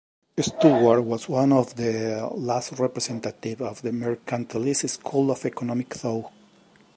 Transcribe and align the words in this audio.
Steuart 0.35 1.03
was 1.03 1.29
one 1.29 1.53
of 1.53 1.75
the 1.75 2.27
last 2.33 2.79
representatives 2.79 3.61
of 3.61 3.83
the 3.83 3.91
mercantilist 3.91 4.89
school 4.89 5.29
of 5.29 5.45
economic 5.45 5.93
thought. 5.93 6.31